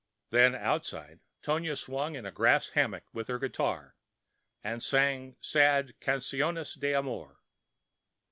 [0.31, 3.95] Then outside Tonia swung in a grass hammock with her guitar
[4.63, 7.37] and sang sad canciones de amor.